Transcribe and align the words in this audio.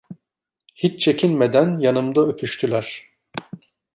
Hiç 0.75 1.01
çekinmeden 1.03 1.79
yanımda 1.79 2.21
öpüştüler. 2.21 3.03